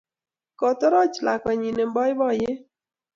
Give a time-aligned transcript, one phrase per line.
[0.59, 2.59] Kotoroch lakwennyi eng' poipoiyet